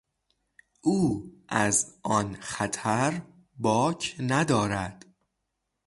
[0.81, 3.21] او از آن خطر
[3.57, 5.05] باک ندارد.